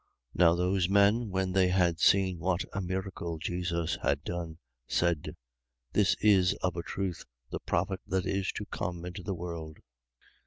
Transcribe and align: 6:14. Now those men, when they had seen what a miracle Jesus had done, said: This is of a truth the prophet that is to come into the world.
6:14. 0.35 0.39
Now 0.39 0.55
those 0.55 0.89
men, 0.89 1.29
when 1.29 1.51
they 1.51 1.67
had 1.67 1.99
seen 1.99 2.39
what 2.39 2.61
a 2.73 2.81
miracle 2.81 3.37
Jesus 3.37 3.99
had 4.01 4.23
done, 4.23 4.57
said: 4.87 5.35
This 5.93 6.15
is 6.21 6.55
of 6.63 6.75
a 6.75 6.81
truth 6.81 7.23
the 7.51 7.59
prophet 7.59 7.99
that 8.07 8.25
is 8.25 8.51
to 8.53 8.65
come 8.65 9.05
into 9.05 9.21
the 9.21 9.35
world. 9.35 9.77